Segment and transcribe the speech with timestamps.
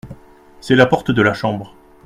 [0.61, 1.75] C’est la porte de la chambre.